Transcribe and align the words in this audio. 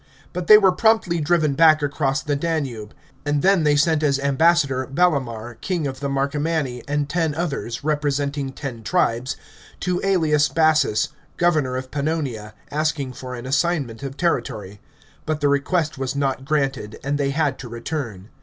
But 0.33 0.47
they 0.47 0.57
were 0.57 0.71
promptly 0.71 1.19
driven 1.19 1.53
back 1.53 1.83
across 1.83 2.23
the 2.23 2.35
Danube; 2.35 2.95
and 3.23 3.43
then 3.43 3.63
they 3.63 3.75
sent 3.75 4.01
as 4.01 4.17
ambassador 4.17 4.87
Ballomar, 4.87 5.53
king 5.61 5.85
of 5.85 5.99
the 5.99 6.09
Marcomanni, 6.09 6.81
and 6.87 7.07
ten 7.07 7.35
others, 7.35 7.83
representing 7.83 8.51
ten 8.51 8.81
tribes, 8.81 9.37
to 9.81 9.99
^Elias 9.99 10.51
Bassus, 10.51 11.09
governor 11.37 11.77
of 11.77 11.91
Pan 11.91 12.05
nonia, 12.05 12.53
asking 12.71 13.13
for 13.13 13.35
an 13.35 13.45
assignment 13.45 14.01
of 14.01 14.17
territory. 14.17 14.81
But 15.27 15.39
the 15.39 15.49
request 15.49 15.99
was 15.99 16.15
not 16.15 16.45
granted, 16.45 16.97
and 17.03 17.19
they 17.19 17.29
had 17.29 17.59
to 17.59 17.69
return. 17.69 18.29